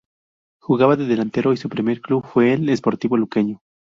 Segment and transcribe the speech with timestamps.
[0.59, 3.59] Jugaba de delantero y su primer club fue el Sportivo Luqueño.